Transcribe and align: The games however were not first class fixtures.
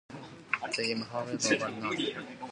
The 0.63 0.73
games 0.83 1.05
however 1.09 1.25
were 1.25 1.31
not 1.33 1.41
first 1.43 1.59
class 1.61 1.95
fixtures. 1.95 2.25